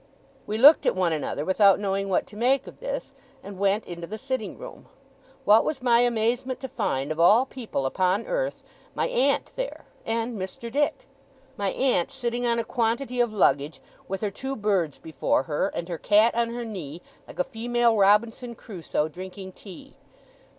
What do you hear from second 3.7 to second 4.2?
into the